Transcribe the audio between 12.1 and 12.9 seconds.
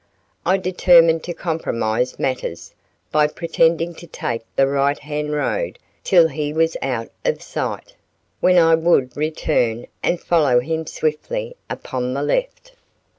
the left.